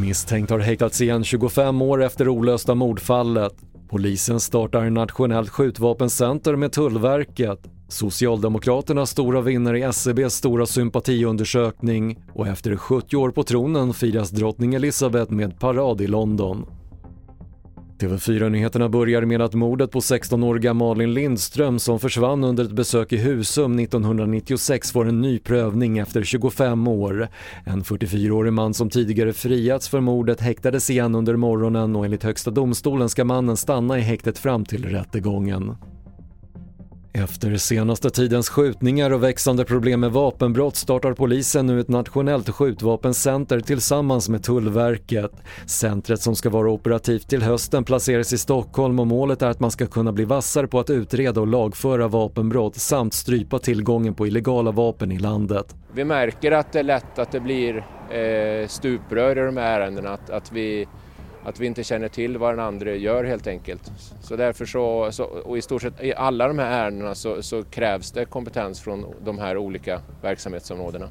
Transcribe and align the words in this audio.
Misstänkt 0.00 0.50
har 0.50 0.58
häktats 0.58 1.00
igen 1.00 1.24
25 1.24 1.82
år 1.82 2.02
efter 2.02 2.28
olösta 2.28 2.74
mordfallet. 2.74 3.54
Polisen 3.88 4.40
startar 4.40 4.90
nationellt 4.90 5.48
skjutvapencenter 5.48 6.56
med 6.56 6.72
Tullverket. 6.72 7.60
Socialdemokraternas 7.88 9.10
stora 9.10 9.40
vinnare 9.40 9.78
i 9.78 9.82
SCBs 9.82 10.34
stora 10.34 10.66
sympatiundersökning 10.66 12.22
och 12.34 12.48
efter 12.48 12.76
70 12.76 13.16
år 13.16 13.30
på 13.30 13.42
tronen 13.42 13.94
firas 13.94 14.30
drottning 14.30 14.74
Elizabeth 14.74 15.32
med 15.32 15.58
parad 15.60 16.00
i 16.00 16.06
London. 16.06 16.79
TV4-nyheterna 18.00 18.88
börjar 18.88 19.22
med 19.22 19.42
att 19.42 19.54
mordet 19.54 19.90
på 19.90 20.00
16-åriga 20.00 20.74
Malin 20.74 21.14
Lindström 21.14 21.78
som 21.78 22.00
försvann 22.00 22.44
under 22.44 22.64
ett 22.64 22.72
besök 22.72 23.12
i 23.12 23.16
Husum 23.16 23.78
1996 23.78 24.92
får 24.92 25.08
en 25.08 25.20
ny 25.20 25.38
prövning 25.38 25.98
efter 25.98 26.22
25 26.22 26.88
år. 26.88 27.28
En 27.64 27.82
44-årig 27.82 28.52
man 28.52 28.74
som 28.74 28.90
tidigare 28.90 29.32
friats 29.32 29.88
för 29.88 30.00
mordet 30.00 30.40
häktades 30.40 30.90
igen 30.90 31.14
under 31.14 31.36
morgonen 31.36 31.96
och 31.96 32.04
enligt 32.04 32.22
Högsta 32.22 32.50
domstolen 32.50 33.08
ska 33.08 33.24
mannen 33.24 33.56
stanna 33.56 33.98
i 33.98 34.00
häktet 34.00 34.38
fram 34.38 34.64
till 34.64 34.84
rättegången. 34.84 35.74
Efter 37.12 37.56
senaste 37.56 38.10
tidens 38.10 38.48
skjutningar 38.48 39.10
och 39.10 39.22
växande 39.22 39.64
problem 39.64 40.00
med 40.00 40.12
vapenbrott 40.12 40.76
startar 40.76 41.12
polisen 41.12 41.66
nu 41.66 41.80
ett 41.80 41.88
nationellt 41.88 42.50
skjutvapencenter 42.50 43.60
tillsammans 43.60 44.28
med 44.28 44.42
Tullverket. 44.42 45.32
Centret 45.66 46.20
som 46.20 46.36
ska 46.36 46.50
vara 46.50 46.70
operativt 46.70 47.28
till 47.28 47.42
hösten 47.42 47.84
placeras 47.84 48.32
i 48.32 48.38
Stockholm 48.38 49.00
och 49.00 49.06
målet 49.06 49.42
är 49.42 49.46
att 49.46 49.60
man 49.60 49.70
ska 49.70 49.86
kunna 49.86 50.12
bli 50.12 50.24
vassare 50.24 50.66
på 50.66 50.78
att 50.78 50.90
utreda 50.90 51.40
och 51.40 51.46
lagföra 51.46 52.08
vapenbrott 52.08 52.76
samt 52.76 53.14
strypa 53.14 53.58
tillgången 53.58 54.14
på 54.14 54.26
illegala 54.26 54.70
vapen 54.70 55.12
i 55.12 55.18
landet. 55.18 55.74
Vi 55.94 56.04
märker 56.04 56.52
att 56.52 56.72
det 56.72 56.78
är 56.78 56.84
lätt 56.84 57.18
att 57.18 57.32
det 57.32 57.40
blir 57.40 57.76
eh, 58.10 58.68
stuprör 58.68 59.38
i 59.38 59.46
de 59.46 59.56
här 59.56 59.80
ärendena, 59.80 60.10
att, 60.10 60.30
att 60.30 60.52
vi 60.52 60.86
att 61.44 61.60
vi 61.60 61.66
inte 61.66 61.84
känner 61.84 62.08
till 62.08 62.38
vad 62.38 62.52
den 62.52 62.60
andra 62.60 62.94
gör 62.94 63.24
helt 63.24 63.46
enkelt. 63.46 63.92
Så 64.20 64.36
därför 64.36 64.66
så, 64.66 65.12
så 65.12 65.24
och 65.24 65.58
i 65.58 65.62
stort 65.62 65.82
sett 65.82 66.04
i 66.04 66.14
alla 66.14 66.48
de 66.48 66.58
här 66.58 66.84
ärendena 66.84 67.14
så, 67.14 67.42
så 67.42 67.62
krävs 67.62 68.12
det 68.12 68.24
kompetens 68.24 68.80
från 68.80 69.06
de 69.24 69.38
här 69.38 69.56
olika 69.56 70.00
verksamhetsområdena. 70.22 71.08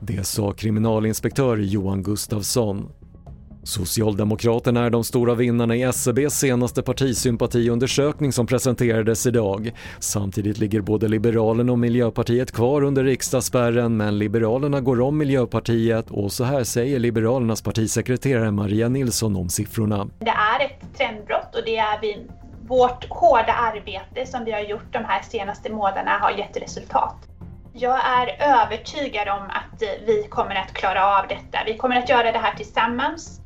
Det 0.00 0.24
sa 0.26 0.52
kriminalinspektör 0.52 1.56
Johan 1.56 2.02
Gustafsson. 2.02 2.88
Socialdemokraterna 3.64 4.84
är 4.84 4.90
de 4.90 5.04
stora 5.04 5.34
vinnarna 5.34 5.76
i 5.76 5.82
SCBs 5.82 6.34
senaste 6.34 6.82
partisympatiundersökning 6.82 8.32
som 8.32 8.46
presenterades 8.46 9.26
idag. 9.26 9.72
Samtidigt 9.98 10.58
ligger 10.58 10.80
både 10.80 11.08
Liberalerna 11.08 11.72
och 11.72 11.78
Miljöpartiet 11.78 12.52
kvar 12.52 12.82
under 12.82 13.04
riksdagsspärren 13.04 13.96
men 13.96 14.18
Liberalerna 14.18 14.80
går 14.80 15.00
om 15.00 15.18
Miljöpartiet 15.18 16.10
och 16.10 16.32
så 16.32 16.44
här 16.44 16.64
säger 16.64 16.98
Liberalernas 16.98 17.62
partisekreterare 17.62 18.50
Maria 18.50 18.88
Nilsson 18.88 19.36
om 19.36 19.48
siffrorna. 19.48 20.08
Det 20.18 20.28
är 20.28 20.64
ett 20.64 20.98
trendbrott 20.98 21.54
och 21.54 21.62
det 21.64 21.76
är 21.76 22.00
vi, 22.00 22.26
vårt 22.66 23.06
hårda 23.08 23.52
arbete 23.52 24.26
som 24.26 24.44
vi 24.44 24.52
har 24.52 24.60
gjort 24.60 24.92
de 24.92 25.04
här 25.04 25.22
senaste 25.22 25.72
månaderna 25.72 26.10
har 26.10 26.30
gett 26.30 26.56
resultat. 26.56 27.16
Jag 27.74 27.98
är 28.06 28.26
övertygad 28.40 29.28
om 29.28 29.42
att 29.42 29.82
vi 30.06 30.26
kommer 30.30 30.54
att 30.54 30.72
klara 30.72 31.18
av 31.18 31.28
detta. 31.28 31.58
Vi 31.66 31.76
kommer 31.76 31.98
att 31.98 32.08
göra 32.08 32.32
det 32.32 32.38
här 32.38 32.54
tillsammans. 32.54 33.41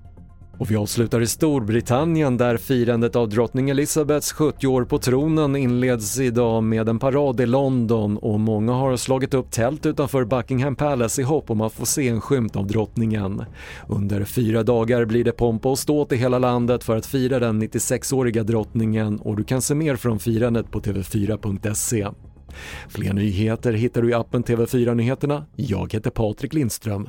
Och 0.58 0.70
vi 0.70 0.76
avslutar 0.76 1.20
i 1.20 1.26
Storbritannien 1.26 2.36
där 2.36 2.56
firandet 2.56 3.16
av 3.16 3.28
drottning 3.28 3.70
Elizabeths 3.70 4.32
70 4.32 4.66
år 4.66 4.84
på 4.84 4.98
tronen 4.98 5.56
inleds 5.56 6.18
idag 6.18 6.62
med 6.62 6.88
en 6.88 6.98
parad 6.98 7.40
i 7.40 7.46
London 7.46 8.16
och 8.18 8.40
många 8.40 8.72
har 8.72 8.96
slagit 8.96 9.34
upp 9.34 9.50
tält 9.50 9.86
utanför 9.86 10.24
Buckingham 10.24 10.76
Palace 10.76 11.20
i 11.22 11.24
hopp 11.24 11.50
om 11.50 11.60
att 11.60 11.72
få 11.72 11.86
se 11.86 12.08
en 12.08 12.20
skymt 12.20 12.56
av 12.56 12.66
drottningen. 12.66 13.44
Under 13.88 14.24
fyra 14.24 14.62
dagar 14.62 15.04
blir 15.04 15.24
det 15.24 15.32
pompa 15.32 15.68
och 15.68 15.78
ståt 15.78 16.12
i 16.12 16.16
hela 16.16 16.38
landet 16.38 16.84
för 16.84 16.96
att 16.96 17.06
fira 17.06 17.38
den 17.38 17.62
96-åriga 17.62 18.42
drottningen 18.42 19.18
och 19.20 19.36
du 19.36 19.44
kan 19.44 19.62
se 19.62 19.74
mer 19.74 19.96
från 19.96 20.18
firandet 20.18 20.70
på 20.70 20.80
tv4.se. 20.80 22.08
Fler 22.88 23.12
nyheter 23.12 23.72
hittar 23.72 24.02
du 24.02 24.10
i 24.10 24.14
appen 24.14 24.44
TV4 24.44 24.94
Nyheterna. 24.94 25.46
Jag 25.56 25.92
heter 25.92 26.10
Patrik 26.10 26.54
Lindström. 26.54 27.08